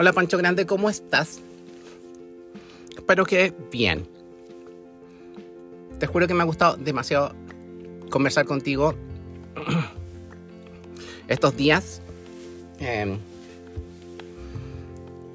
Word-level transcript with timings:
Hola 0.00 0.14
Pancho 0.14 0.38
Grande, 0.38 0.64
¿cómo 0.64 0.88
estás? 0.88 1.42
Espero 2.96 3.26
que 3.26 3.52
bien. 3.70 4.08
Te 5.98 6.06
juro 6.06 6.26
que 6.26 6.32
me 6.32 6.40
ha 6.40 6.46
gustado 6.46 6.78
demasiado 6.78 7.34
conversar 8.08 8.46
contigo 8.46 8.94
estos 11.28 11.54
días. 11.54 12.00
Eh, 12.78 13.18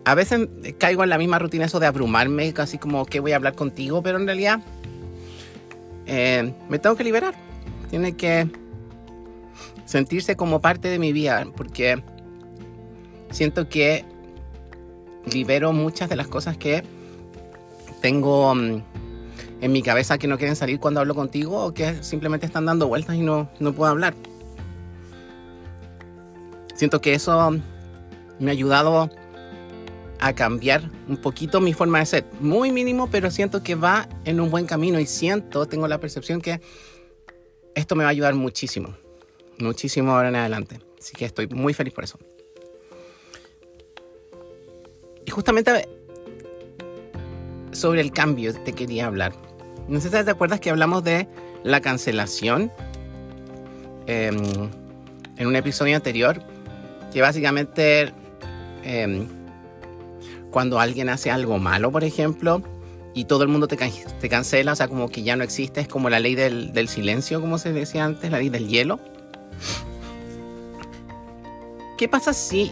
a 0.04 0.16
veces 0.16 0.50
caigo 0.80 1.04
en 1.04 1.10
la 1.10 1.20
misma 1.20 1.38
rutina 1.38 1.66
eso 1.66 1.80
de 1.80 1.86
abrumarme, 1.86 2.52
casi 2.52 2.80
como 2.80 3.06
que 3.06 3.20
voy 3.20 3.34
a 3.34 3.36
hablar 3.36 3.54
contigo, 3.54 4.02
pero 4.02 4.18
en 4.18 4.26
realidad 4.26 4.64
eh, 6.08 6.56
me 6.70 6.80
tengo 6.80 6.96
que 6.96 7.04
liberar. 7.04 7.36
Tiene 7.92 8.18
que 8.18 8.50
sentirse 9.86 10.36
como 10.36 10.60
parte 10.60 10.88
de 10.88 10.98
mi 10.98 11.14
vida, 11.14 11.46
porque 11.56 12.02
siento 13.30 13.70
que 13.70 14.15
libero 15.32 15.74
muchas 15.74 16.10
de 16.10 16.16
las 16.16 16.28
cosas 16.28 16.58
que 16.58 16.84
tengo 18.02 18.54
mm, 18.54 18.82
en 19.62 19.72
mi 19.72 19.82
cabeza 19.82 20.18
que 20.18 20.28
no 20.28 20.38
quieren 20.38 20.56
salir 20.56 20.80
cuando 20.80 21.00
hablo 21.00 21.16
contigo 21.16 21.66
o 21.66 21.74
que 21.74 22.04
simplemente 22.04 22.46
están 22.46 22.66
dando 22.66 22.88
vueltas 22.88 23.16
y 23.16 23.22
no, 23.22 23.50
no 23.60 23.74
puedo 23.74 23.92
hablar. 23.92 24.14
Siento 26.76 27.00
que 27.02 27.14
eso 27.14 27.52
me 28.40 28.52
ha 28.52 28.54
ayudado 28.54 29.10
a 30.20 30.34
cambiar 30.34 30.90
un 31.08 31.18
poquito 31.18 31.62
mi 31.62 31.74
forma 31.74 32.00
de 32.00 32.06
ser. 32.06 32.26
Muy 32.40 32.72
mínimo, 32.72 33.10
pero 33.10 33.32
siento 33.32 33.64
que 33.64 33.76
va 33.76 34.10
en 34.26 34.40
un 34.40 34.50
buen 34.50 34.66
camino 34.66 35.00
y 35.00 35.06
siento, 35.06 35.66
tengo 35.68 35.88
la 35.88 36.00
percepción 36.00 36.42
que 36.42 36.62
esto 37.76 37.96
me 37.96 38.04
va 38.04 38.10
a 38.10 38.12
ayudar 38.12 38.36
muchísimo. 38.36 38.96
Muchísimo 39.58 40.12
ahora 40.12 40.30
en 40.30 40.36
adelante. 40.36 40.80
Así 41.00 41.14
que 41.14 41.26
estoy 41.26 41.48
muy 41.48 41.74
feliz 41.74 41.94
por 41.94 42.04
eso. 42.04 42.20
Justamente 45.36 45.90
sobre 47.74 48.00
el 48.00 48.14
cambio 48.14 48.54
te 48.54 48.72
quería 48.72 49.08
hablar. 49.08 49.34
No 49.90 50.00
sé 50.00 50.10
si 50.10 50.24
te 50.24 50.32
acuerdas 50.32 50.62
que 50.62 50.70
hablamos 50.70 51.04
de 51.04 51.28
la 51.62 51.82
cancelación 51.82 52.72
em, 54.08 54.38
en 55.36 55.48
un 55.48 55.56
episodio 55.58 55.98
anterior, 55.98 56.42
que 57.12 57.22
básicamente 57.22 58.14
em, 58.84 59.28
cuando 60.52 60.80
alguien 60.80 61.10
hace 61.10 61.32
algo 61.32 61.60
malo, 61.60 61.92
por 61.92 62.06
ejemplo, 62.06 62.62
y 63.14 63.26
todo 63.26 63.44
el 63.44 63.50
mundo 63.50 63.68
te, 63.68 63.78
cancela, 64.30 64.72
o 64.72 64.76
sea, 64.76 64.88
como 64.88 65.10
que 65.10 65.24
ya 65.24 65.36
no 65.36 65.44
existe, 65.44 65.82
es 65.82 65.90
como 65.90 66.10
la 66.10 66.22
ley 66.22 66.36
del 66.36 66.88
silencio, 66.88 67.42
como 67.42 67.58
se 67.58 67.74
decía 67.74 68.06
antes, 68.06 68.32
la 68.32 68.38
ley 68.38 68.48
del 68.48 68.70
hielo. 68.70 69.02
¿Qué 71.98 72.08
pasa 72.08 72.34
si 72.34 72.72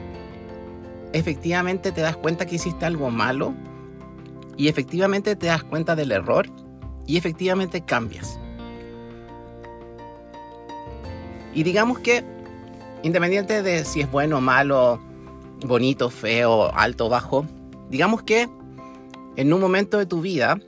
efectivamente 1.13 1.91
te 1.91 2.01
das 2.01 2.17
cuenta 2.17 2.45
que 2.45 2.55
hiciste 2.55 2.85
algo 2.85 3.09
malo 3.09 3.53
y 4.57 4.67
efectivamente 4.67 5.35
te 5.35 5.47
das 5.47 5.63
cuenta 5.63 5.95
del 5.95 6.11
error 6.11 6.47
y 7.07 7.17
efectivamente 7.17 7.81
cambias. 7.81 8.39
Y 11.53 11.63
digamos 11.63 11.99
que, 11.99 12.23
independiente 13.03 13.61
de 13.61 13.85
si 13.85 14.01
es 14.01 14.11
bueno 14.11 14.41
malo, 14.41 14.99
bonito, 15.65 16.09
feo, 16.09 16.73
alto 16.73 17.09
bajo, 17.09 17.45
digamos 17.89 18.23
que 18.23 18.49
en 19.35 19.53
un 19.53 19.61
momento 19.61 19.97
de 19.97 20.05
tu 20.05 20.21
vida 20.21 20.59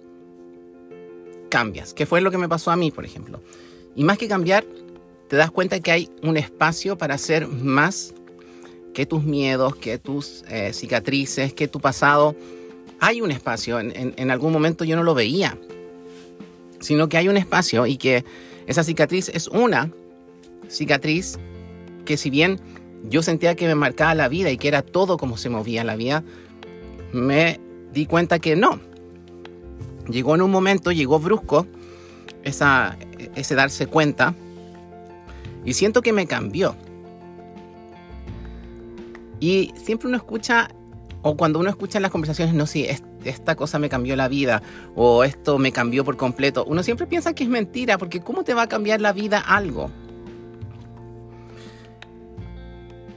cambias, 1.50 1.94
que 1.94 2.06
fue 2.06 2.22
lo 2.22 2.32
que 2.32 2.38
me 2.38 2.50
pasó 2.50 2.72
a 2.72 2.76
mí, 2.76 2.92
por 2.92 3.06
ejemplo. 3.06 3.40
Y 3.96 4.04
más 4.04 4.18
que 4.18 4.28
cambiar, 4.28 4.66
te 5.30 5.38
das 5.38 5.52
cuenta 5.52 5.80
que 5.80 5.92
hay 5.92 6.10
un 6.22 6.38
espacio 6.38 6.98
para 6.98 7.16
hacer 7.16 7.48
más 7.48 8.15
que 8.96 9.06
tus 9.06 9.26
miedos, 9.26 9.76
que 9.76 10.00
tus 10.00 10.46
eh, 10.48 10.72
cicatrices, 10.74 11.54
que 11.54 11.68
tu 11.68 11.80
pasado. 11.82 12.34
Hay 13.02 13.20
un 13.22 13.30
espacio, 13.30 13.78
en, 13.78 14.32
algún 14.32 14.54
momento 14.54 14.86
yo 14.86 14.96
no 14.96 15.04
lo 15.04 15.14
veía, 15.14 15.58
sino 16.80 17.10
que 17.10 17.18
hay 17.18 17.28
un 17.28 17.36
espacio 17.36 17.86
y 17.86 17.98
que 17.98 18.24
esa 18.68 18.86
cicatriz 18.86 19.30
es 19.30 19.50
una 19.50 19.92
cicatriz 20.70 21.38
que 22.06 22.16
si 22.16 22.30
bien 22.30 22.60
yo 23.04 23.22
sentía 23.22 23.56
que 23.56 23.68
me 23.68 23.76
marcaba 23.76 24.16
la 24.16 24.30
vida 24.30 24.50
y 24.50 24.58
que 24.58 24.70
era 24.70 24.82
todo 24.82 25.18
como 25.18 25.36
se 25.36 25.50
movía 25.50 25.84
la 25.84 25.98
vida, 25.98 26.24
me 27.12 27.60
di 27.92 28.06
cuenta 28.06 28.40
que 28.40 28.56
no. 28.56 28.80
Llegó 30.10 30.36
en 30.36 30.42
un 30.42 30.52
momento, 30.52 30.94
llegó 30.94 31.20
brusco 31.20 31.68
ese 32.44 33.56
darse 33.56 33.88
cuenta 33.88 34.36
y 35.66 35.74
siento 35.74 36.02
que 36.02 36.14
me 36.14 36.28
cambió. 36.28 36.78
Y 39.40 39.74
siempre 39.76 40.08
uno 40.08 40.18
escucha, 40.18 40.70
o 41.22 41.36
cuando 41.36 41.60
uno 41.60 41.70
escucha 41.70 41.98
en 41.98 42.04
las 42.04 42.12
conversaciones, 42.12 42.54
no, 42.54 42.66
si 42.66 42.88
esta 43.24 43.56
cosa 43.56 43.80
me 43.80 43.90
cambió 43.90 44.16
la 44.16 44.28
vida, 44.28 44.62
o 44.96 45.24
esto 45.24 45.58
me 45.58 45.72
cambió 45.72 46.04
por 46.06 46.18
completo, 46.18 46.66
uno 46.66 46.84
siempre 46.84 47.08
piensa 47.08 47.34
que 47.34 47.44
es 47.44 47.50
mentira, 47.50 47.98
porque 47.98 48.22
¿cómo 48.22 48.44
te 48.44 48.54
va 48.54 48.64
a 48.64 48.68
cambiar 48.68 49.02
la 49.02 49.14
vida 49.14 49.40
algo? 49.40 49.92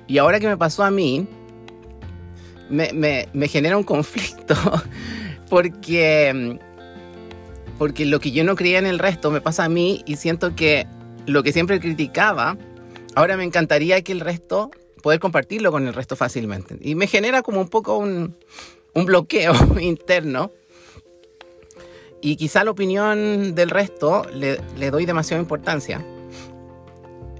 Y 0.06 0.18
ahora 0.18 0.40
que 0.40 0.48
me 0.48 0.56
pasó 0.56 0.84
a 0.84 0.90
mí, 0.90 1.28
me, 2.70 2.92
me, 2.92 3.28
me 3.32 3.48
genera 3.48 3.76
un 3.76 3.84
conflicto, 3.84 4.54
porque, 5.50 6.58
porque 7.78 8.06
lo 8.06 8.18
que 8.18 8.32
yo 8.32 8.42
no 8.42 8.56
creía 8.56 8.78
en 8.78 8.86
el 8.86 8.98
resto 8.98 9.30
me 9.30 9.40
pasa 9.40 9.64
a 9.64 9.68
mí 9.68 10.02
y 10.06 10.16
siento 10.16 10.54
que 10.56 10.86
lo 11.26 11.42
que 11.42 11.52
siempre 11.52 11.78
criticaba, 11.78 12.56
ahora 13.14 13.36
me 13.36 13.44
encantaría 13.44 14.00
que 14.02 14.12
el 14.12 14.20
resto 14.20 14.70
poder 15.02 15.20
compartirlo 15.20 15.72
con 15.72 15.86
el 15.86 15.94
resto 15.94 16.16
fácilmente. 16.16 16.76
Y 16.80 16.94
me 16.94 17.06
genera 17.06 17.42
como 17.42 17.60
un 17.60 17.68
poco 17.68 17.98
un, 17.98 18.36
un 18.94 19.04
bloqueo 19.04 19.54
interno. 19.80 20.52
Y 22.20 22.36
quizá 22.36 22.64
la 22.64 22.72
opinión 22.72 23.54
del 23.54 23.70
resto 23.70 24.24
le, 24.32 24.60
le 24.76 24.90
doy 24.90 25.06
demasiada 25.06 25.40
importancia. 25.40 26.04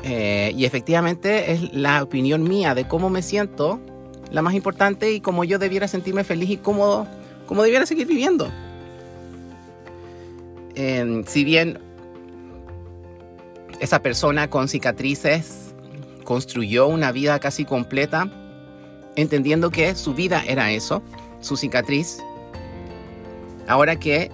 Eh, 0.05 0.53
y 0.57 0.65
efectivamente 0.65 1.53
es 1.53 1.73
la 1.73 2.03
opinión 2.03 2.45
mía 2.45 2.75
de 2.75 2.87
cómo 2.87 3.11
me 3.11 3.23
siento 3.23 3.81
la 4.31 4.43
más 4.43 4.55
importante 4.55 5.11
y 5.11 5.21
cómo 5.21 5.43
yo 5.45 5.59
debiera 5.59 5.89
sentirme 5.89 6.23
feliz 6.23 6.51
y 6.51 6.57
cómo, 6.59 7.09
cómo 7.47 7.63
debiera 7.63 7.87
seguir 7.87 8.07
viviendo. 8.07 8.51
Eh, 10.77 11.25
si 11.27 11.43
bien 11.43 11.81
esa 13.81 14.01
persona 14.01 14.49
con 14.49 14.69
cicatrices 14.69 15.68
construyó 16.29 16.89
una 16.89 17.11
vida 17.11 17.39
casi 17.39 17.65
completa, 17.65 18.31
entendiendo 19.17 19.71
que 19.71 19.95
su 19.95 20.13
vida 20.13 20.45
era 20.47 20.71
eso, 20.73 21.03
su 21.41 21.57
cicatriz. 21.57 22.19
Ahora 23.67 23.99
que 23.99 24.31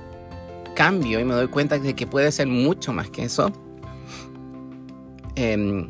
cambio 0.74 1.20
y 1.20 1.24
me 1.24 1.34
doy 1.34 1.46
cuenta 1.46 1.78
de 1.78 1.94
que 1.94 2.08
puede 2.08 2.32
ser 2.32 2.48
mucho 2.48 2.92
más 2.92 3.10
que 3.10 3.22
eso, 3.22 3.52
eh, 5.36 5.88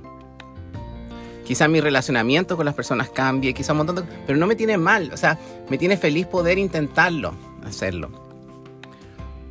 quizá 1.47 1.69
mi 1.69 1.81
relacionamiento 1.81 2.59
con 2.59 2.67
las 2.67 2.75
personas 2.75 3.09
cambie, 3.09 3.55
quizá 3.55 3.73
un 3.73 3.79
montón 3.79 3.97
de... 3.97 4.03
Pero 4.27 4.39
no 4.39 4.47
me 4.47 4.57
tiene 4.57 4.77
mal, 4.77 5.11
o 5.11 5.17
sea, 5.17 5.39
me 5.71 5.79
tiene 5.79 5.97
feliz 5.97 6.27
poder 6.27 6.59
intentarlo, 6.59 7.35
hacerlo. 7.65 8.11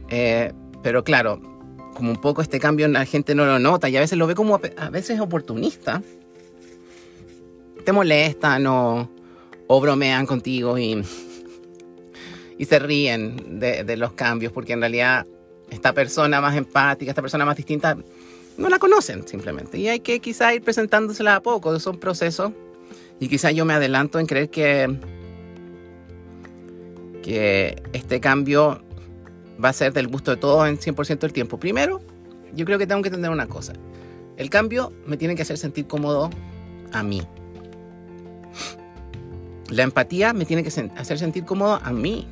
Eh, 0.10 0.54
pero 0.84 1.04
claro, 1.04 1.42
como 1.96 2.12
un 2.12 2.22
poco 2.22 2.44
este 2.44 2.60
cambio 2.60 2.88
la 2.90 3.06
gente 3.06 3.34
no 3.34 3.44
lo 3.44 3.58
nota 3.58 3.90
y 3.90 3.98
a 3.98 4.02
veces 4.02 4.20
lo 4.20 4.28
ve 4.28 4.36
como 4.36 4.62
a 4.78 4.90
veces 4.92 5.20
oportunista 5.20 6.04
te 7.84 7.92
molestan 7.92 8.66
o, 8.68 9.10
o 9.68 9.82
bromean 9.82 10.26
contigo 10.26 10.78
y, 10.78 11.04
y 12.58 12.66
se 12.66 12.80
ríen 12.80 13.60
de, 13.60 13.84
de, 13.84 13.98
los 13.98 14.14
cambios, 14.14 14.52
porque 14.52 14.74
en 14.74 14.82
realidad 14.82 15.26
esta 15.70 15.94
persona 15.94 16.42
más 16.42 16.56
empática, 16.56 17.12
esta 17.12 17.22
persona 17.22 17.46
más 17.46 17.58
distinta, 17.58 17.98
no 18.58 18.70
la 18.70 18.80
conocen 18.80 19.28
simplemente. 19.28 19.78
Y 19.78 19.88
hay 19.88 20.00
que 20.00 20.20
quizá 20.20 20.54
ir 20.54 20.62
presentándosela 20.62 21.36
a 21.36 21.42
poco, 21.42 21.80
son 21.80 22.00
procesos. 22.00 22.52
Y 23.20 23.28
quizá 23.28 23.52
yo 23.52 23.66
me 23.66 23.74
adelanto 23.74 24.20
en 24.20 24.26
creer 24.26 24.50
que, 24.50 24.98
que 27.22 27.82
este 27.94 28.20
cambio 28.20 28.84
va 29.64 29.70
a 29.70 29.74
ser 29.74 29.94
del 29.94 30.08
gusto 30.08 30.32
de 30.32 30.38
todos 30.38 30.68
en 30.68 30.78
100% 30.78 31.20
del 31.20 31.34
tiempo. 31.34 31.58
Primero, 31.60 32.02
yo 32.54 32.66
creo 32.66 32.78
que 32.78 32.88
tengo 32.88 33.02
que 33.02 33.10
entender 33.10 33.32
una 33.32 33.48
cosa. 33.48 33.74
El 34.38 34.50
cambio 34.50 34.92
me 35.06 35.18
tiene 35.18 35.36
que 35.36 35.44
hacer 35.44 35.58
sentir 35.58 35.88
cómodo 35.88 36.30
a 36.92 37.04
mí. 37.04 37.22
La 39.74 39.82
empatía 39.82 40.34
me 40.34 40.46
tiene 40.46 40.64
que 40.64 40.70
hacer 40.70 41.18
sentir 41.18 41.46
cómodo 41.46 41.80
a 41.84 41.92
mí. 41.92 42.28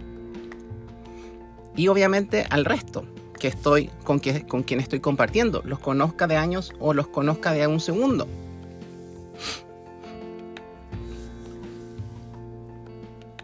Y 1.76 1.88
obviamente 1.88 2.46
al 2.52 2.66
resto 2.66 3.04
que 3.40 3.48
estoy 3.48 3.90
con, 4.04 4.22
con 4.48 4.62
quien 4.62 4.80
estoy 4.80 5.00
compartiendo, 5.00 5.64
los 5.66 5.80
conozca 5.80 6.28
de 6.28 6.38
años 6.38 6.72
o 6.80 6.94
los 6.94 7.08
conozca 7.08 7.52
de 7.52 7.66
un 7.66 7.80
segundo. 7.80 8.28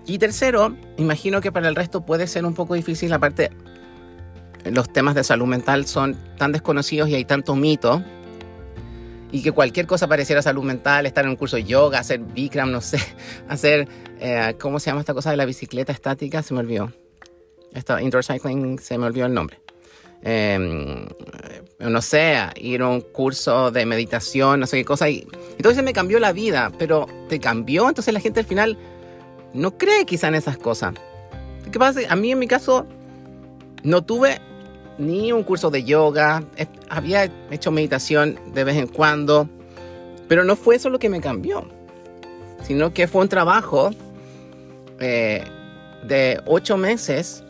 Y 0.05 0.19
tercero, 0.19 0.75
imagino 0.97 1.41
que 1.41 1.51
para 1.51 1.67
el 1.67 1.75
resto 1.75 2.05
puede 2.05 2.27
ser 2.27 2.45
un 2.45 2.53
poco 2.53 2.75
difícil, 2.75 3.11
aparte 3.13 3.49
los 4.63 4.93
temas 4.93 5.15
de 5.15 5.23
salud 5.23 5.47
mental 5.47 5.87
son 5.87 6.15
tan 6.37 6.51
desconocidos 6.51 7.09
y 7.09 7.15
hay 7.15 7.25
tanto 7.25 7.55
mito 7.55 8.03
y 9.31 9.41
que 9.43 9.51
cualquier 9.51 9.87
cosa 9.87 10.07
pareciera 10.07 10.41
salud 10.41 10.63
mental, 10.63 11.05
estar 11.05 11.25
en 11.25 11.31
un 11.31 11.35
curso 11.35 11.57
de 11.57 11.63
yoga, 11.63 11.99
hacer 11.99 12.19
Bikram, 12.19 12.71
no 12.71 12.81
sé, 12.81 12.99
hacer, 13.47 13.87
eh, 14.19 14.55
¿cómo 14.59 14.79
se 14.79 14.89
llama 14.89 15.01
esta 15.01 15.13
cosa 15.13 15.31
de 15.31 15.37
la 15.37 15.45
bicicleta 15.45 15.91
estática? 15.91 16.41
Se 16.43 16.53
me 16.53 16.61
olvidó. 16.61 16.91
Esto, 17.73 17.99
indoor 17.99 18.23
cycling, 18.23 18.79
se 18.79 18.97
me 18.97 19.05
olvidó 19.05 19.25
el 19.25 19.33
nombre. 19.33 19.59
Em, 20.23 21.05
no 21.79 22.01
sé, 22.01 22.37
ir 22.55 22.81
a 22.81 22.87
un 22.87 23.01
curso 23.01 23.69
de 23.71 23.85
meditación, 23.85 24.59
no 24.59 24.67
sé 24.67 24.77
qué 24.77 24.85
cosa. 24.85 25.09
Y, 25.09 25.27
entonces 25.57 25.83
me 25.83 25.93
cambió 25.93 26.19
la 26.19 26.31
vida, 26.31 26.71
pero 26.79 27.07
te 27.29 27.39
cambió. 27.39 27.87
Entonces 27.87 28.13
la 28.13 28.19
gente 28.19 28.39
al 28.39 28.45
final 28.45 28.77
no 29.53 29.77
cree 29.77 30.05
quizá 30.05 30.29
en 30.29 30.35
esas 30.35 30.57
cosas. 30.57 30.95
¿Qué 31.71 31.77
pasa? 31.77 31.99
A 32.09 32.15
mí 32.15 32.31
en 32.31 32.39
mi 32.39 32.47
caso 32.47 32.87
no 33.83 34.03
tuve 34.03 34.41
ni 34.97 35.31
un 35.31 35.43
curso 35.43 35.69
de 35.69 35.83
yoga, 35.83 36.43
había 36.89 37.31
hecho 37.51 37.71
meditación 37.71 38.39
de 38.53 38.63
vez 38.63 38.77
en 38.77 38.87
cuando, 38.87 39.47
pero 40.27 40.43
no 40.43 40.55
fue 40.55 40.75
eso 40.75 40.89
lo 40.89 40.99
que 40.99 41.09
me 41.09 41.21
cambió, 41.21 41.67
sino 42.63 42.93
que 42.93 43.07
fue 43.07 43.21
un 43.21 43.29
trabajo 43.29 43.91
eh, 44.99 45.43
de 46.03 46.41
ocho 46.45 46.77
meses 46.77 47.43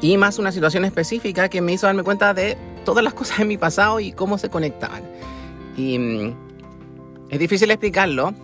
y 0.00 0.16
más 0.16 0.38
una 0.38 0.52
situación 0.52 0.84
específica 0.84 1.48
que 1.48 1.60
me 1.60 1.72
hizo 1.72 1.86
darme 1.86 2.02
cuenta 2.02 2.34
de 2.34 2.56
todas 2.84 3.02
las 3.02 3.14
cosas 3.14 3.38
de 3.38 3.44
mi 3.44 3.56
pasado 3.56 4.00
y 4.00 4.12
cómo 4.12 4.38
se 4.38 4.50
conectaban. 4.50 5.02
Y 5.76 5.98
mm, 5.98 6.34
es 7.30 7.38
difícil 7.38 7.70
explicarlo, 7.70 8.34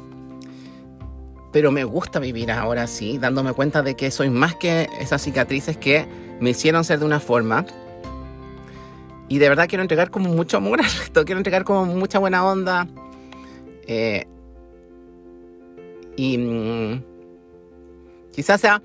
pero 1.53 1.71
me 1.71 1.85
gusta 1.85 2.19
vivir 2.19 2.51
ahora 2.51 2.85
así, 2.85 3.19
dándome 3.19 3.53
cuenta 3.53 3.83
de 3.83 3.95
que 3.97 4.11
soy 4.11 4.31
más 4.31 4.55
que 4.55 4.89
esas 5.01 5.23
cicatrices 5.23 5.77
que 5.77 6.07
me 6.41 6.51
hicieron 6.51 6.85
ser 6.85 6.99
de 7.01 7.05
una 7.05 7.21
forma. 7.21 7.67
Y 9.31 9.39
de 9.39 9.49
verdad 9.49 9.69
quiero 9.69 9.83
entregar 9.83 10.11
como 10.11 10.29
mucho 10.29 10.57
amor 10.57 10.81
al 10.81 10.91
resto, 10.99 11.25
quiero 11.25 11.39
entregar 11.39 11.63
como 11.63 11.87
mucha 11.87 12.19
buena 12.19 12.45
onda. 12.45 12.89
Eh, 13.87 14.27
y 16.17 16.37
mm, 16.37 17.03
quizás 18.35 18.61
sea 18.61 18.83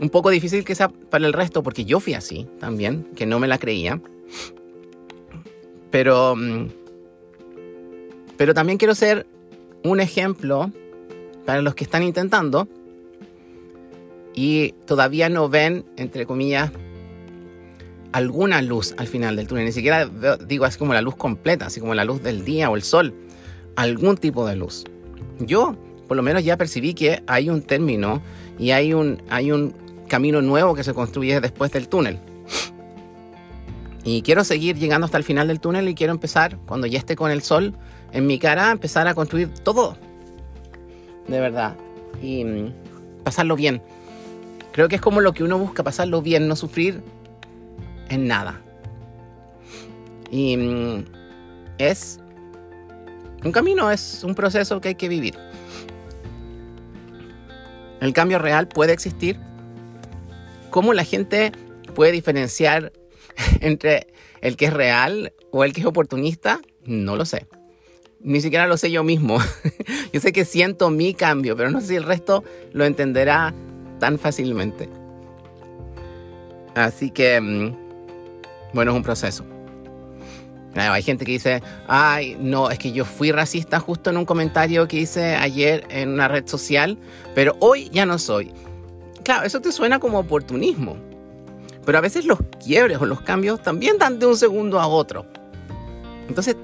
un 0.00 0.08
poco 0.08 0.30
difícil 0.30 0.64
que 0.64 0.74
sea 0.74 0.88
para 0.88 1.26
el 1.26 1.34
resto, 1.34 1.62
porque 1.62 1.84
yo 1.84 2.00
fui 2.00 2.14
así 2.14 2.48
también, 2.58 3.06
que 3.14 3.26
no 3.26 3.38
me 3.38 3.46
la 3.46 3.58
creía. 3.58 4.00
Pero, 5.90 6.34
mm, 6.34 6.68
pero 8.38 8.54
también 8.54 8.78
quiero 8.78 8.94
ser 8.94 9.26
un 9.82 10.00
ejemplo 10.00 10.72
para 11.44 11.60
los 11.60 11.74
que 11.74 11.84
están 11.84 12.02
intentando 12.02 12.68
y 14.34 14.72
todavía 14.86 15.28
no 15.28 15.50
ven, 15.50 15.84
entre 15.98 16.24
comillas, 16.24 16.72
alguna 18.14 18.62
luz 18.62 18.94
al 18.96 19.08
final 19.08 19.34
del 19.34 19.48
túnel. 19.48 19.64
Ni 19.64 19.72
siquiera 19.72 20.08
digo 20.46 20.64
así 20.64 20.78
como 20.78 20.94
la 20.94 21.02
luz 21.02 21.16
completa, 21.16 21.66
así 21.66 21.80
como 21.80 21.94
la 21.94 22.04
luz 22.04 22.22
del 22.22 22.44
día 22.44 22.70
o 22.70 22.76
el 22.76 22.84
sol. 22.84 23.12
Algún 23.74 24.16
tipo 24.16 24.46
de 24.46 24.54
luz. 24.54 24.84
Yo, 25.40 25.74
por 26.06 26.16
lo 26.16 26.22
menos, 26.22 26.44
ya 26.44 26.56
percibí 26.56 26.94
que 26.94 27.24
hay 27.26 27.50
un 27.50 27.60
término 27.62 28.22
y 28.56 28.70
hay 28.70 28.94
un, 28.94 29.20
hay 29.30 29.50
un 29.50 29.74
camino 30.06 30.40
nuevo 30.42 30.76
que 30.76 30.84
se 30.84 30.94
construye 30.94 31.40
después 31.40 31.72
del 31.72 31.88
túnel. 31.88 32.20
Y 34.04 34.22
quiero 34.22 34.44
seguir 34.44 34.78
llegando 34.78 35.06
hasta 35.06 35.18
el 35.18 35.24
final 35.24 35.48
del 35.48 35.58
túnel 35.58 35.88
y 35.88 35.96
quiero 35.96 36.12
empezar, 36.12 36.56
cuando 36.66 36.86
ya 36.86 37.00
esté 37.00 37.16
con 37.16 37.32
el 37.32 37.42
sol 37.42 37.74
en 38.12 38.28
mi 38.28 38.38
cara, 38.38 38.70
empezar 38.70 39.08
a 39.08 39.14
construir 39.14 39.48
todo. 39.48 39.96
De 41.26 41.40
verdad. 41.40 41.74
Y 42.22 42.44
mm, 42.44 42.72
pasarlo 43.24 43.56
bien. 43.56 43.82
Creo 44.70 44.88
que 44.88 44.94
es 44.94 45.00
como 45.00 45.20
lo 45.20 45.32
que 45.32 45.42
uno 45.42 45.58
busca, 45.58 45.82
pasarlo 45.82 46.22
bien, 46.22 46.46
no 46.46 46.54
sufrir 46.54 47.02
en 48.14 48.26
nada. 48.26 48.60
Y 50.30 50.56
mm, 50.56 51.04
es 51.78 52.20
un 53.44 53.52
camino, 53.52 53.90
es 53.90 54.24
un 54.24 54.34
proceso 54.34 54.80
que 54.80 54.88
hay 54.88 54.94
que 54.94 55.08
vivir. 55.08 55.34
El 58.00 58.12
cambio 58.12 58.38
real 58.38 58.68
puede 58.68 58.92
existir. 58.92 59.38
¿Cómo 60.70 60.92
la 60.92 61.04
gente 61.04 61.52
puede 61.94 62.12
diferenciar 62.12 62.92
entre 63.60 64.08
el 64.40 64.56
que 64.56 64.66
es 64.66 64.72
real 64.72 65.32
o 65.50 65.64
el 65.64 65.72
que 65.72 65.82
es 65.82 65.86
oportunista? 65.86 66.60
No 66.84 67.16
lo 67.16 67.24
sé. 67.24 67.46
Ni 68.20 68.40
siquiera 68.40 68.66
lo 68.66 68.76
sé 68.76 68.90
yo 68.90 69.04
mismo. 69.04 69.38
yo 70.12 70.20
sé 70.20 70.32
que 70.32 70.44
siento 70.44 70.90
mi 70.90 71.14
cambio, 71.14 71.56
pero 71.56 71.70
no 71.70 71.80
sé 71.80 71.88
si 71.88 71.96
el 71.96 72.04
resto 72.04 72.42
lo 72.72 72.84
entenderá 72.84 73.54
tan 74.00 74.18
fácilmente. 74.18 74.88
Así 76.74 77.10
que, 77.10 77.40
mm, 77.40 77.83
bueno, 78.74 78.90
es 78.90 78.96
un 78.96 79.02
proceso. 79.02 79.44
hay 80.74 81.02
gente 81.02 81.24
que 81.24 81.32
dice, 81.32 81.62
ay, 81.86 82.36
no, 82.38 82.70
es 82.70 82.78
que 82.78 82.92
yo 82.92 83.04
fui 83.04 83.32
racista 83.32 83.80
justo 83.80 84.10
en 84.10 84.16
un 84.16 84.24
comentario 84.24 84.86
que 84.88 84.98
hice 84.98 85.36
ayer 85.36 85.86
en 85.88 86.10
una 86.10 86.28
red 86.28 86.46
social, 86.46 86.98
pero 87.34 87.56
hoy 87.60 87.88
ya 87.90 88.04
no 88.04 88.18
soy. 88.18 88.52
Claro, 89.22 89.46
eso 89.46 89.60
te 89.60 89.72
suena 89.72 90.00
como 90.00 90.18
oportunismo, 90.18 90.96
pero 91.86 91.98
a 91.98 92.00
veces 92.00 92.26
los 92.26 92.38
quiebres 92.62 92.98
o 93.00 93.06
los 93.06 93.20
cambios 93.20 93.62
también 93.62 93.96
dan 93.96 94.18
de 94.18 94.26
un 94.26 94.36
segundo 94.36 94.80
a 94.80 94.86
otro. 94.86 95.24
Entonces, 96.28 96.56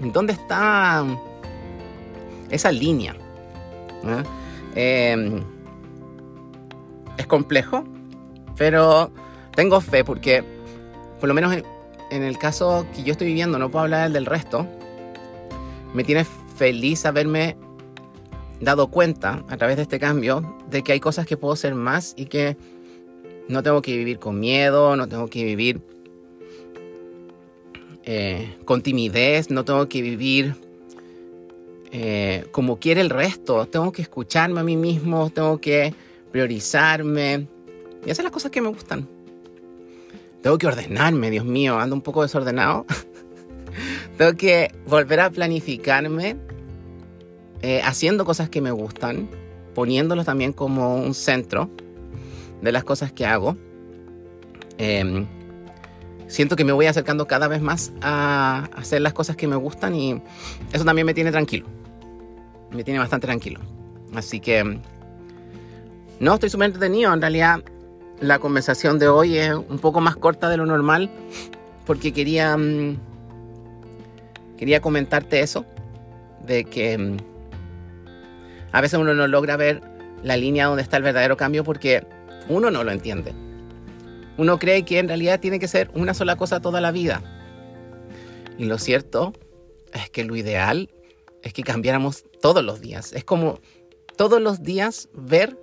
¿dónde 0.00 0.32
está 0.32 1.04
esa 2.48 2.70
línea? 2.70 3.16
Eh, 4.76 5.42
es 7.16 7.26
complejo, 7.26 7.84
pero 8.56 9.10
tengo 9.54 9.80
fe 9.80 10.04
porque, 10.04 10.44
por 11.26 11.34
lo 11.34 11.34
menos 11.34 11.56
en, 12.10 12.22
el 12.22 12.38
caso 12.38 12.86
que 12.94 13.02
yo 13.02 13.10
estoy 13.10 13.26
viviendo, 13.26 13.58
no 13.58 13.68
puedo 13.68 13.82
hablar 13.82 14.12
del 14.12 14.26
resto, 14.26 14.64
me 15.92 16.04
tiene 16.04 16.24
feliz 16.24 17.04
haberme 17.04 17.56
dado 18.60 18.92
cuenta 18.92 19.44
a 19.48 19.56
través 19.56 19.74
de 19.74 19.82
este 19.82 19.98
cambio 19.98 20.56
de 20.70 20.82
que 20.82 20.92
hay 20.92 21.00
cosas 21.00 21.26
que 21.26 21.36
puedo 21.36 21.56
ser 21.56 21.74
más 21.74 22.14
y 22.16 22.26
que 22.26 22.56
no 23.48 23.64
tengo 23.64 23.82
que 23.82 23.96
vivir 23.96 24.20
con 24.20 24.38
miedo, 24.38 24.94
no 24.94 25.08
tengo 25.08 25.26
que 25.26 25.42
vivir 25.42 25.80
eh, 28.04 28.54
con 28.64 28.82
timidez, 28.82 29.50
no 29.50 29.64
tengo 29.64 29.88
que 29.88 30.02
vivir 30.02 30.54
eh, 31.90 32.46
como 32.52 32.78
quiere 32.78 33.00
el 33.00 33.10
resto, 33.10 33.66
tengo 33.66 33.90
que 33.90 34.02
escucharme 34.02 34.60
a 34.60 34.62
mí 34.62 34.76
mismo, 34.76 35.28
tengo 35.30 35.58
que 35.60 35.92
priorizarme 36.30 37.48
y 38.06 38.12
hacer 38.12 38.22
las 38.22 38.32
cosas 38.32 38.52
que 38.52 38.60
me 38.60 38.68
gustan. 38.68 39.15
Tengo 40.46 40.58
que 40.58 40.68
ordenarme, 40.68 41.28
Dios 41.28 41.44
mío, 41.44 41.76
ando 41.76 41.96
un 41.96 42.02
poco 42.02 42.22
desordenado. 42.22 42.86
Tengo 44.16 44.34
que 44.34 44.72
volver 44.86 45.18
a 45.18 45.28
planificarme 45.28 46.36
eh, 47.62 47.80
haciendo 47.82 48.24
cosas 48.24 48.48
que 48.48 48.60
me 48.60 48.70
gustan, 48.70 49.28
poniéndolos 49.74 50.24
también 50.24 50.52
como 50.52 50.94
un 50.94 51.14
centro 51.14 51.68
de 52.62 52.70
las 52.70 52.84
cosas 52.84 53.10
que 53.10 53.26
hago. 53.26 53.56
Em, 54.78 55.26
siento 56.28 56.54
que 56.54 56.64
me 56.64 56.70
voy 56.70 56.86
acercando 56.86 57.26
cada 57.26 57.48
vez 57.48 57.60
más 57.60 57.90
a 58.00 58.68
hacer 58.76 59.00
las 59.00 59.14
cosas 59.14 59.34
que 59.34 59.48
me 59.48 59.56
gustan 59.56 59.96
y 59.96 60.22
eso 60.72 60.84
también 60.84 61.06
me 61.06 61.14
tiene 61.14 61.32
tranquilo. 61.32 61.66
Me 62.70 62.84
tiene 62.84 63.00
bastante 63.00 63.26
tranquilo. 63.26 63.58
Así 64.14 64.38
que 64.38 64.78
no, 66.20 66.34
estoy 66.34 66.50
súper 66.50 66.66
entretenido. 66.66 67.12
En 67.12 67.20
realidad, 67.20 67.64
la 68.20 68.38
conversación 68.38 68.98
de 68.98 69.08
hoy 69.08 69.36
es 69.36 69.52
un 69.54 69.78
poco 69.78 70.00
más 70.00 70.16
corta 70.16 70.48
de 70.48 70.56
lo 70.56 70.66
normal 70.66 71.10
porque 71.84 72.12
quería, 72.12 72.56
mm, 72.56 72.98
quería 74.56 74.80
comentarte 74.80 75.40
eso, 75.40 75.64
de 76.44 76.64
que 76.64 76.96
mm, 76.98 77.16
a 78.72 78.80
veces 78.80 78.98
uno 78.98 79.14
no 79.14 79.26
logra 79.26 79.56
ver 79.56 79.82
la 80.22 80.36
línea 80.36 80.66
donde 80.66 80.82
está 80.82 80.96
el 80.96 81.02
verdadero 81.02 81.36
cambio 81.36 81.64
porque 81.64 82.06
uno 82.48 82.70
no 82.70 82.84
lo 82.84 82.90
entiende. 82.90 83.32
Uno 84.38 84.58
cree 84.58 84.84
que 84.84 84.98
en 84.98 85.08
realidad 85.08 85.40
tiene 85.40 85.58
que 85.58 85.68
ser 85.68 85.90
una 85.94 86.12
sola 86.12 86.36
cosa 86.36 86.60
toda 86.60 86.80
la 86.80 86.90
vida. 86.90 87.22
Y 88.58 88.64
lo 88.64 88.78
cierto 88.78 89.32
es 89.92 90.10
que 90.10 90.24
lo 90.24 90.36
ideal 90.36 90.90
es 91.42 91.52
que 91.52 91.62
cambiáramos 91.62 92.24
todos 92.40 92.64
los 92.64 92.80
días. 92.80 93.12
Es 93.12 93.24
como 93.24 93.60
todos 94.16 94.40
los 94.40 94.62
días 94.62 95.08
ver 95.14 95.56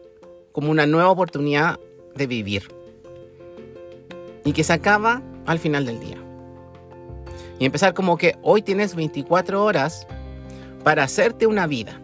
como 0.52 0.72
una 0.72 0.86
nueva 0.86 1.10
oportunidad 1.10 1.80
de 2.16 2.28
vivir. 2.28 2.68
Y 4.46 4.54
que 4.54 4.64
se 4.64 4.74
acaba 4.74 5.22
al 5.46 5.60
final 5.60 5.86
del 5.86 6.00
día. 6.00 6.18
Y 7.60 7.66
empezar 7.66 7.94
como 7.94 8.18
que 8.18 8.38
hoy 8.42 8.62
tienes 8.62 8.96
24 8.96 9.64
horas 9.64 10.08
para 10.84 11.04
hacerte 11.04 11.48
una 11.48 11.68
vida. 11.68 12.00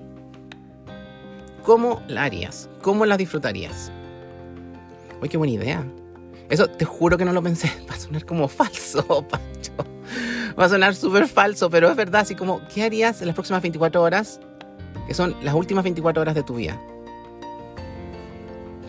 ¿Cómo 1.64 2.02
la 2.08 2.24
harías? 2.24 2.70
¿Cómo 2.82 3.06
la 3.06 3.18
disfrutarías? 3.18 3.92
Uy, 5.22 5.30
qué 5.30 5.38
buena 5.38 5.54
idea. 5.54 5.86
Eso 6.50 6.68
te 6.68 6.86
juro 6.86 7.18
que 7.18 7.26
no 7.26 7.34
lo 7.34 7.44
pensé. 7.44 7.72
Va 7.90 7.96
a 7.96 8.00
sonar 8.00 8.26
como 8.26 8.48
falso, 8.48 9.04
Pancho. 9.30 9.74
Va 10.58 10.66
a 10.66 10.70
sonar 10.70 10.96
súper 10.96 11.28
falso, 11.28 11.70
pero 11.70 11.90
es 11.90 11.96
verdad. 11.96 12.22
Así 12.22 12.36
como, 12.36 12.62
¿qué 12.74 12.84
harías 12.84 13.22
en 13.22 13.28
las 13.28 13.36
próximas 13.36 13.62
24 13.62 14.02
horas? 14.02 14.40
Que 15.08 15.14
son 15.14 15.36
las 15.44 15.54
últimas 15.54 15.84
24 15.84 16.22
horas 16.22 16.36
de 16.36 16.44
tu 16.44 16.56
vida. 16.56 16.80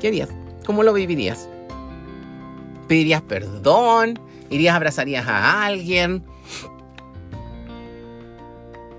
¿Qué 0.01 0.09
harías? 0.09 0.31
¿Cómo 0.71 0.85
lo 0.85 0.93
vivirías? 0.93 1.49
¿Pedirías 2.87 3.23
perdón? 3.23 4.21
¿Irías, 4.51 4.77
abrazarías 4.77 5.27
a 5.27 5.65
alguien? 5.65 6.23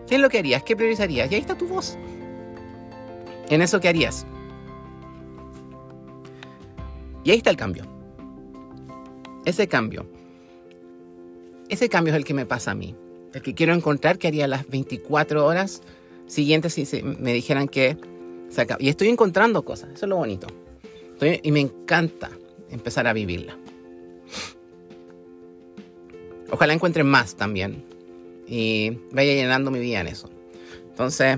¿Qué 0.06 0.16
es 0.16 0.22
lo 0.22 0.28
que 0.28 0.40
harías? 0.40 0.64
¿Qué 0.64 0.76
priorizarías? 0.76 1.32
Y 1.32 1.36
ahí 1.36 1.40
está 1.40 1.58
tu 1.58 1.70
voz. 1.70 1.98
En 3.50 3.62
eso 3.62 3.80
que 3.80 3.88
harías. 3.88 4.26
Y 7.24 7.32
ahí 7.32 7.38
está 7.38 7.52
el 7.52 7.56
cambio. 7.56 7.86
Ese 9.46 9.70
cambio. 9.70 10.06
Ese 11.70 11.88
cambio 11.88 12.12
es 12.14 12.18
el 12.18 12.26
que 12.26 12.34
me 12.34 12.46
pasa 12.46 12.72
a 12.72 12.76
mí. 12.76 12.98
El 13.34 13.42
que 13.42 13.54
quiero 13.54 13.74
encontrar 13.74 14.18
que 14.18 14.28
haría 14.28 14.46
las 14.46 14.68
24 14.68 15.46
horas 15.46 15.84
siguientes 16.28 16.74
si 16.74 17.02
me 17.02 17.32
dijeran 17.32 17.70
que 17.70 17.96
se 18.50 18.60
acaba. 18.60 18.84
Y 18.84 18.90
estoy 18.90 19.08
encontrando 19.08 19.64
cosas. 19.64 19.92
Eso 19.94 20.06
es 20.06 20.10
lo 20.10 20.18
bonito. 20.18 20.48
Y 21.26 21.52
me 21.52 21.60
encanta 21.60 22.32
empezar 22.70 23.08
a 23.08 23.14
vivirla. 23.14 23.58
Ojalá 26.52 26.74
encuentre 26.74 27.04
más 27.04 27.36
también. 27.36 27.86
Y 28.48 28.98
vaya 29.12 29.34
llenando 29.34 29.72
mi 29.72 29.80
vida 29.80 30.02
en 30.02 30.08
eso. 30.08 30.30
Entonces, 30.90 31.38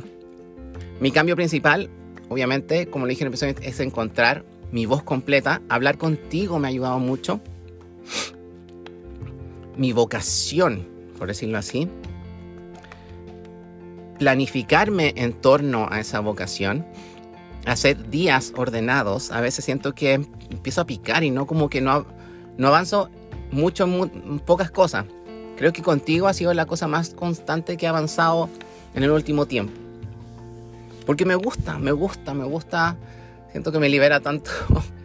mi 1.00 1.12
cambio 1.12 1.36
principal, 1.36 1.90
obviamente, 2.30 2.88
como 2.88 3.06
le 3.06 3.12
dije 3.12 3.24
en 3.24 3.28
el 3.28 3.34
episodio, 3.34 3.56
es 3.62 3.80
encontrar 3.80 4.44
mi 4.72 4.86
voz 4.88 5.04
completa. 5.04 5.62
Hablar 5.70 5.98
contigo 5.98 6.58
me 6.58 6.68
ha 6.68 6.70
ayudado 6.70 6.98
mucho. 6.98 7.40
Mi 9.78 9.94
vocación, 9.94 10.88
por 11.18 11.28
decirlo 11.28 11.60
así. 11.60 11.88
Planificarme 14.18 15.14
en 15.16 15.34
torno 15.34 15.88
a 15.92 16.00
esa 16.00 16.20
vocación. 16.20 16.86
Hacer 17.66 18.10
días 18.10 18.54
ordenados. 18.56 19.32
A 19.32 19.42
veces 19.42 19.66
siento 19.66 19.94
que 19.94 20.14
empiezo 20.14 20.82
a 20.82 20.86
picar 20.86 21.24
y 21.24 21.32
no 21.32 21.46
como 21.48 21.70
que 21.70 21.82
no, 21.82 22.06
no 22.58 22.68
avanzo 22.68 23.10
mucho 23.52 23.86
en 23.86 24.40
pocas 24.40 24.72
cosas. 24.72 25.06
Creo 25.58 25.72
que 25.72 25.82
contigo 25.82 26.28
ha 26.28 26.34
sido 26.34 26.54
la 26.54 26.66
cosa 26.66 26.88
más 26.88 27.14
constante 27.14 27.78
que 27.78 27.88
ha 27.88 27.92
avanzado 27.92 28.50
en 28.94 29.04
el 29.04 29.12
último 29.12 29.46
tiempo. 29.46 29.74
Porque 31.06 31.26
me 31.26 31.36
gusta, 31.36 31.78
me 31.78 31.92
gusta, 31.92 32.34
me 32.34 32.46
gusta 32.46 32.98
Siento 33.54 33.72
que 33.72 33.78
me 33.78 33.88
libera 33.88 34.20
tanto 34.20 34.50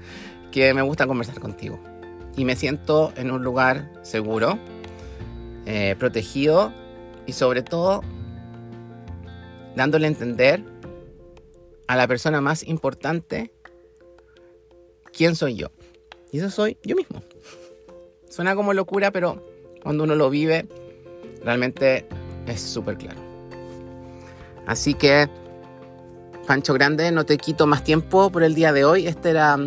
que 0.50 0.72
me 0.72 0.80
gusta 0.80 1.06
conversar 1.06 1.38
contigo. 1.38 1.78
Y 2.34 2.46
me 2.46 2.56
siento 2.56 3.12
en 3.14 3.30
un 3.30 3.44
lugar 3.44 3.90
seguro, 4.02 4.58
eh, 5.66 5.94
protegido 5.98 6.72
y 7.26 7.34
sobre 7.34 7.62
todo 7.62 8.02
dándole 9.76 10.06
a 10.06 10.08
entender 10.08 10.64
a 11.88 11.96
la 11.96 12.06
persona 12.06 12.40
más 12.40 12.62
importante 12.62 13.50
quién 15.12 15.34
soy 15.34 15.56
yo. 15.56 15.68
Y 16.30 16.38
eso 16.38 16.50
soy 16.50 16.78
yo 16.84 16.94
mismo. 16.94 17.22
Suena 18.28 18.54
como 18.54 18.74
locura, 18.74 19.10
pero 19.10 19.42
cuando 19.82 20.04
uno 20.04 20.14
lo 20.14 20.30
vive, 20.30 20.68
realmente 21.42 22.06
es 22.46 22.60
súper 22.60 22.98
claro. 22.98 23.20
Así 24.66 24.92
que 24.94 25.28
Pancho 26.46 26.74
Grande, 26.74 27.10
no 27.10 27.24
te 27.24 27.38
quito 27.38 27.66
más 27.66 27.82
tiempo 27.84 28.30
por 28.30 28.42
el 28.42 28.54
día 28.54 28.72
de 28.72 28.84
hoy. 28.84 29.06
Este 29.06 29.30
era, 29.30 29.58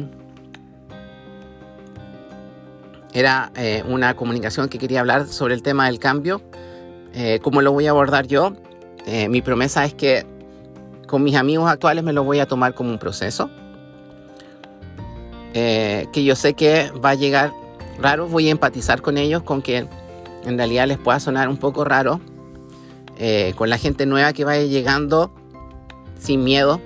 era 3.14 3.52
eh, 3.56 3.84
una 3.88 4.16
comunicación 4.16 4.70
que 4.70 4.78
quería 4.78 5.00
hablar 5.00 5.28
sobre 5.28 5.56
el 5.56 5.64
tema 5.64 5.88
del 5.88 5.98
cambio. 5.98 6.42
Eh, 7.14 7.40
¿Cómo 7.42 7.62
lo 7.62 7.72
voy 7.72 7.88
a 7.88 7.90
abordar 7.90 8.28
yo? 8.28 8.54
Eh, 9.08 9.28
mi 9.28 9.42
promesa 9.42 9.84
es 9.86 9.96
que 9.96 10.26
con 11.12 11.22
mis 11.24 11.36
amigos 11.36 11.70
actuales 11.70 12.04
me 12.04 12.14
lo 12.14 12.24
voy 12.24 12.40
a 12.40 12.48
tomar 12.48 12.74
como 12.74 12.90
un 12.90 12.98
proceso. 12.98 13.52
que 15.54 16.24
yo 16.24 16.36
sé 16.36 16.54
que 16.56 16.90
va 17.06 17.12
a 17.12 17.16
llegar 17.16 17.54
raro, 18.00 18.28
voy 18.28 18.48
a 18.48 18.52
empatizar 18.52 19.02
con 19.02 19.18
ellos, 19.18 19.44
con 19.44 19.62
que 19.62 19.86
en 20.46 20.58
realidad 20.58 20.88
les 20.88 20.98
pueda 20.98 21.20
sonar 21.20 21.50
un 21.50 21.58
poco 21.58 21.84
raro. 21.84 22.20
con 23.56 23.70
la 23.70 23.78
gente 23.78 24.08
nueva 24.08 24.34
que 24.34 24.46
vaya 24.46 24.64
llegando 24.64 25.32
sin 26.18 26.44
miedo, 26.44 26.80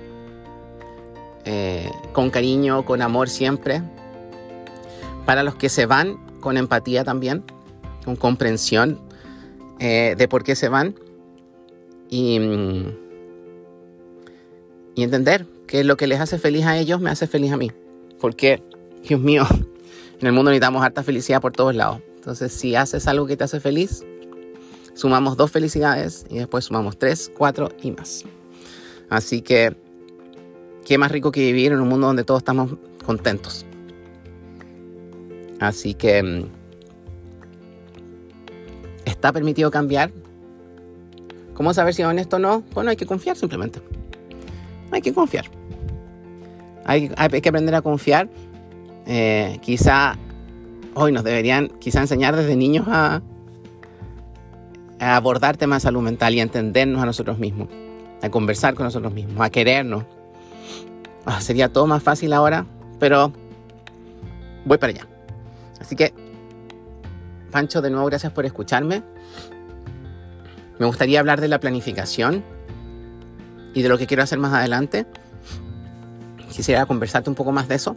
eh, 1.44 1.92
con 2.12 2.30
cariño, 2.30 2.84
con 2.84 3.02
amor 3.02 3.28
siempre. 3.28 3.82
Para 5.24 5.44
los 5.44 5.54
que 5.54 5.68
se 5.68 5.86
van, 5.86 6.16
con 6.40 6.56
empatía 6.56 7.04
también, 7.04 7.44
con 8.04 8.16
comprensión 8.16 9.00
eh, 9.78 10.14
de 10.18 10.28
por 10.28 10.42
qué 10.42 10.56
se 10.56 10.68
van. 10.68 10.96
Y, 12.08 12.40
y 14.96 15.02
entender 15.02 15.46
que 15.68 15.84
lo 15.84 15.96
que 15.96 16.08
les 16.08 16.18
hace 16.18 16.38
feliz 16.38 16.64
a 16.64 16.76
ellos 16.78 17.00
me 17.00 17.10
hace 17.10 17.26
feliz 17.28 17.52
a 17.52 17.56
mí. 17.56 17.70
Porque, 18.18 18.62
Dios 19.06 19.20
mío, 19.20 19.44
en 20.20 20.26
el 20.26 20.32
mundo 20.32 20.50
necesitamos 20.50 20.82
harta 20.82 21.04
felicidad 21.04 21.40
por 21.40 21.52
todos 21.52 21.74
lados. 21.74 22.00
Entonces, 22.16 22.50
si 22.50 22.74
haces 22.74 23.06
algo 23.06 23.26
que 23.26 23.36
te 23.36 23.44
hace 23.44 23.60
feliz, 23.60 24.04
sumamos 24.94 25.36
dos 25.36 25.50
felicidades 25.50 26.24
y 26.30 26.38
después 26.38 26.64
sumamos 26.64 26.98
tres, 26.98 27.30
cuatro 27.36 27.68
y 27.82 27.92
más. 27.92 28.24
Así 29.10 29.42
que, 29.42 29.76
qué 30.86 30.96
más 30.96 31.12
rico 31.12 31.30
que 31.30 31.40
vivir 31.40 31.72
en 31.72 31.80
un 31.80 31.88
mundo 31.88 32.06
donde 32.06 32.24
todos 32.24 32.38
estamos 32.38 32.72
contentos. 33.04 33.66
Así 35.60 35.92
que, 35.92 36.22
mm, 36.22 36.44
¿está 39.04 39.30
permitido 39.30 39.70
cambiar? 39.70 40.10
¿Cómo 41.52 41.74
saber 41.74 41.92
si 41.92 42.00
es 42.00 42.08
honesto 42.08 42.36
o 42.36 42.38
no? 42.38 42.64
Bueno, 42.72 42.90
hay 42.90 42.96
que 42.96 43.06
confiar 43.06 43.36
simplemente. 43.36 43.80
Hay 44.90 45.02
que 45.02 45.12
confiar. 45.12 45.46
Hay, 46.84 47.08
que 47.08 47.48
aprender 47.48 47.74
a 47.74 47.82
confiar. 47.82 48.28
Eh, 49.06 49.58
quizá 49.60 50.16
hoy 50.94 51.12
nos 51.12 51.24
deberían 51.24 51.68
quizá 51.80 52.00
enseñar 52.00 52.34
desde 52.36 52.56
niños 52.56 52.86
a, 52.88 53.22
abordar 54.98 55.56
temas 55.56 55.82
de 55.82 55.88
salud 55.88 56.02
mental 56.02 56.34
y 56.34 56.40
a 56.40 56.42
entendernos 56.42 57.02
a 57.02 57.06
nosotros 57.06 57.38
mismos 57.38 57.68
a 58.22 58.30
conversar 58.30 58.74
con 58.74 58.84
nosotros 58.84 59.12
mismos, 59.12 59.44
a 59.44 59.50
querernos. 59.50 60.04
Ah, 61.24 61.40
sería 61.40 61.72
todo 61.72 61.86
más 61.86 62.02
fácil 62.02 62.32
ahora, 62.32 62.66
pero 62.98 63.32
voy 64.64 64.78
para 64.78 64.92
allá. 64.92 65.06
Así 65.80 65.96
que, 65.96 66.14
Pancho, 67.50 67.82
de 67.82 67.90
nuevo, 67.90 68.06
gracias 68.06 68.32
por 68.32 68.46
escucharme. 68.46 69.02
Me 70.78 70.86
gustaría 70.86 71.20
hablar 71.20 71.40
de 71.40 71.48
la 71.48 71.60
planificación 71.60 72.44
y 73.76 73.82
de 73.82 73.90
lo 73.90 73.98
que 73.98 74.06
quiero 74.06 74.22
hacer 74.22 74.38
más 74.38 74.54
adelante. 74.54 75.06
Quisiera 76.50 76.86
conversarte 76.86 77.28
un 77.28 77.36
poco 77.36 77.52
más 77.52 77.68
de 77.68 77.74
eso. 77.74 77.94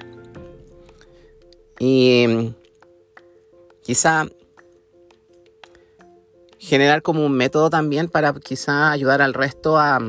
Y 1.79 2.53
quizá 3.81 4.25
generar 6.57 7.01
como 7.01 7.25
un 7.25 7.31
método 7.31 7.69
también 7.69 8.09
para 8.09 8.33
quizá 8.33 8.91
ayudar 8.91 9.21
al 9.21 9.33
resto 9.33 9.79
a, 9.79 10.01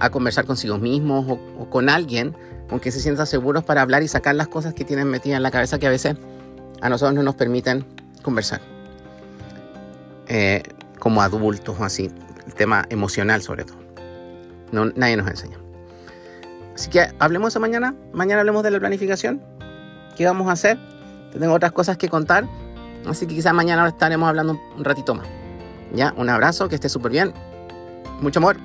a 0.00 0.10
conversar 0.10 0.44
consigo 0.44 0.76
mismos 0.76 1.24
o, 1.58 1.70
con 1.70 1.88
alguien 1.88 2.36
con 2.68 2.80
que 2.80 2.92
se 2.92 3.00
sientan 3.00 3.26
seguros 3.26 3.64
para 3.64 3.80
hablar 3.80 4.02
y 4.02 4.08
sacar 4.08 4.34
las 4.34 4.48
cosas 4.48 4.74
que 4.74 4.84
tienen 4.84 5.08
metidas 5.08 5.38
en 5.38 5.42
la 5.42 5.50
cabeza 5.50 5.78
que 5.78 5.86
a 5.86 5.90
veces 5.90 6.16
a 6.82 6.90
nosotros 6.90 7.14
no 7.14 7.22
nos 7.22 7.36
permiten 7.36 7.86
conversar. 8.22 8.60
Eh, 10.28 10.62
como 10.98 11.22
adultos 11.22 11.74
o 11.80 11.84
así, 11.84 12.10
el 12.46 12.54
tema 12.54 12.84
emocional 12.90 13.40
sobre 13.40 13.64
todo. 13.64 13.83
Nadie 14.74 15.16
nos 15.16 15.28
enseña. 15.28 15.58
Así 16.74 16.90
que 16.90 17.08
hablemos 17.18 17.48
eso 17.48 17.60
mañana. 17.60 17.94
Mañana 18.12 18.40
hablemos 18.40 18.62
de 18.62 18.70
la 18.70 18.80
planificación. 18.80 19.42
¿Qué 20.16 20.26
vamos 20.26 20.48
a 20.48 20.52
hacer? 20.52 20.78
Tengo 21.38 21.52
otras 21.52 21.72
cosas 21.72 21.96
que 21.96 22.08
contar 22.08 22.46
Así 23.06 23.26
que 23.26 23.34
quizás 23.34 23.52
mañana 23.52 23.86
estaremos 23.86 24.28
hablando 24.28 24.60
un 24.76 24.84
ratito 24.84 25.14
más. 25.14 25.26
Ya, 25.94 26.14
un 26.16 26.28
abrazo, 26.28 26.68
que 26.68 26.74
esté 26.74 26.88
súper 26.88 27.12
bien. 27.12 27.32
Mucho 28.20 28.38
amor. 28.40 28.56